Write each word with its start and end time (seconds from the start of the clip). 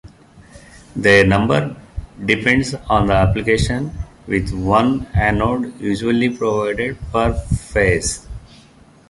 Their 0.95 1.27
number 1.27 1.79
depends 2.25 2.73
on 2.89 3.05
the 3.05 3.13
application, 3.13 3.91
with 4.25 4.51
one 4.51 5.05
anode 5.13 5.79
usually 5.79 6.35
provided 6.35 6.97
per 7.13 7.33
phase. 7.39 8.25